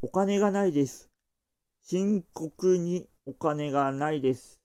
[0.00, 1.10] お金がないです。
[1.82, 4.60] 深刻にお金がないです。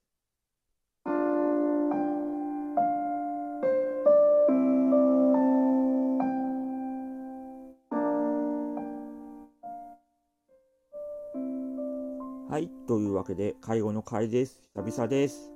[12.47, 12.69] はい。
[12.87, 14.61] というわけで、介護の会です。
[14.75, 15.51] 久々です。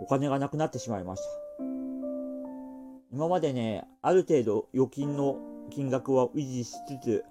[0.00, 1.28] お金がなくなってしまいました。
[3.12, 5.36] 今までね、ある程度預金の
[5.68, 7.24] 金額は維持しつつ、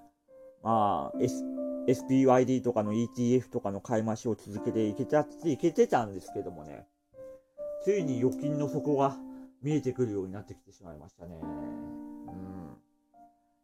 [0.64, 1.43] まあ、S、
[1.88, 6.86] SPYD とかの ETF とかの買い増しを続けていけた、いけてたんですけどもね、
[7.84, 9.16] ついに預金の底が
[9.62, 11.39] 見えてくるようになってきてしまいましたね。
[11.41, 12.77] うん。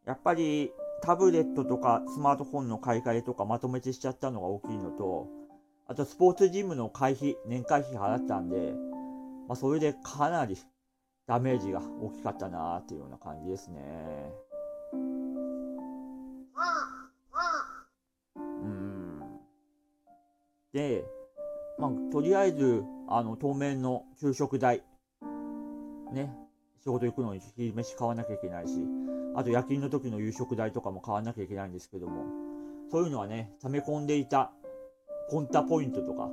[0.05, 5.27] やっぱりタブレットとかスマートフォンの買い替えとかまとめてしちゃったのが大きいのと、
[5.87, 8.73] あとスポーツジムの会費、年会費払ったんで、
[9.47, 10.57] まあそれでかなり
[11.27, 14.31] ダメージが大きかったなーっていうような感じですね。
[20.77, 21.03] で、
[21.79, 24.83] まあ、とりあえず、あの、当面の給食代、
[26.13, 26.31] ね、
[26.83, 28.73] 仕事行くのに昼飯買わなきゃいけないし、
[29.35, 32.25] あと夜勤の時の夕食代とかも買わなきゃいけないんですけども、
[32.91, 34.51] そういうのはね、溜め込んでいた
[35.31, 36.29] コンタポイントとか、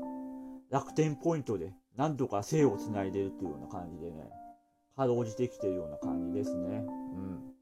[0.71, 4.29] 楽天ポイントで、なんとか生をつないでるっていうような感じでね、
[4.95, 6.85] かろうじてきてるような感じですね。
[7.15, 7.55] うん。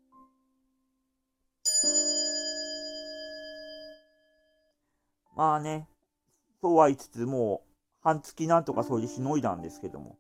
[5.36, 5.86] まあね、
[6.62, 10.16] とは言いつつ、もう半月なんとかそれでしのいだんですけども、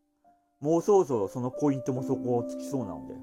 [0.60, 3.14] もうそろそろそのポイントもそこをつきそうなので、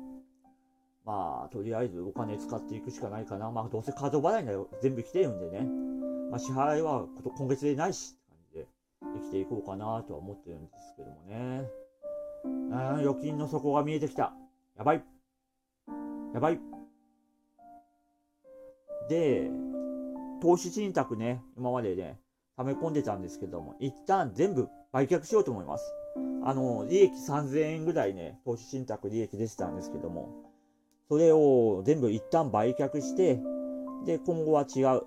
[1.05, 3.51] まあ、とりあえずお金使っていくしかないかな。
[3.51, 5.61] まあ、どうせカード払いなら全部来てるんでね、
[6.29, 7.05] まあ、支払いは
[7.37, 8.67] 今月でないし、って感じで
[9.21, 11.67] 生きていこうかなとは思ってるんですけどもね。
[12.71, 14.33] あ預金の底が見えてきた。
[14.77, 15.03] やばい。
[16.33, 16.59] やばい。
[19.09, 19.49] で、
[20.41, 22.19] 投資信託ね、今までね、
[22.59, 25.93] 溜め込んでたんですけども、一旦全部売却しようと思います。
[26.43, 30.29] あの、利益3000円ぐらいね、投資信託利益出てたんですけども、
[31.07, 33.39] それを全部一旦売却して、
[34.05, 35.03] で、今後は違う。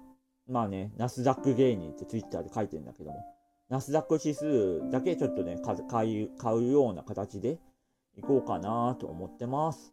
[0.48, 3.22] まあね、ナスダック芸人ってツイッターで書いてんだけども、
[3.68, 5.74] ナスダック指数だけちょっとね、買
[6.22, 7.58] う買うような形で
[8.16, 9.92] いこうかなと思ってます。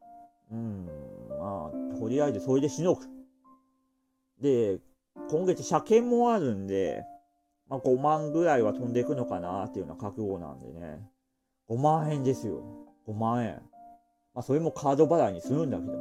[0.49, 0.87] うん、
[1.29, 3.05] まあ、とりあえずそれでしのぐ。
[4.41, 4.79] で、
[5.29, 7.03] 今月車検もあるんで、
[7.69, 11.07] まあ、5万ぐらいは飛んでいくのかなっていうような覚悟なんでね。
[11.69, 12.63] 5万円ですよ。
[13.07, 13.61] 5万円。
[14.33, 15.97] まあ、それもカード払いにするんだけども、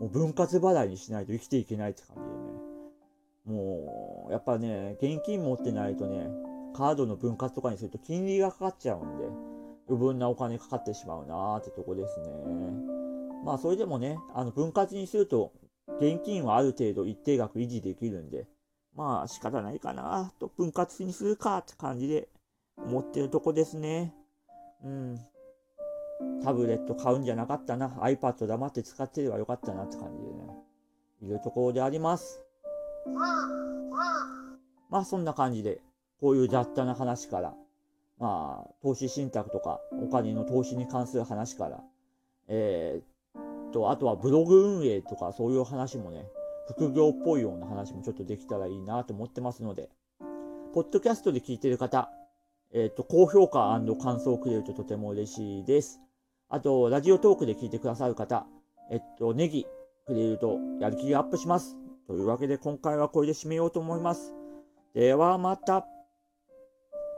[0.00, 3.58] もう分割払いにしないと生きていけないって感じでね。
[3.62, 6.28] もう、やっぱね、現金持ってないとね、
[6.74, 9.24] カードの分割とかにすると金利がかかっちゃうんで、
[9.88, 12.26] 余分なお金かかってしまうなーってとこですね。
[13.44, 15.52] まあ、それでもね、あの、分割にすると、
[16.00, 18.46] 現金はある程度一定額維持できるんで、
[18.98, 22.26] まあ仕方ないかなと分割にするかって感じで
[22.76, 24.12] 思ってるとこですね。
[24.84, 25.20] うん。
[26.42, 27.90] タブレット買うんじゃなかったな。
[28.00, 30.48] iPad 黙って使ってればよかったなって感じでね。
[31.22, 32.42] いうところであります。
[34.90, 35.80] まあそんな感じで、
[36.20, 37.54] こういう雑多な話から、
[38.18, 41.84] まあ投資信託とかお金の投資に関する話から、
[42.48, 46.26] えー、と、あとはブログ運営とかそういう話もね、
[46.68, 49.88] 副業っぽいような話もちょっとできたらいいなと思ってますので、
[50.74, 52.10] ポッドキャストで聞いてる方、
[52.72, 56.00] えっ、ー、と、高評価感想をくれるととても嬉しいです。
[56.50, 58.46] あと、ラジオトークで聞いてくださる方、
[58.90, 59.66] えっと、ネギ
[60.06, 61.76] くれるとやる気がアップします。
[62.06, 64.34] というわけで今回はこれで締めようと思います。
[64.94, 65.97] ではまた。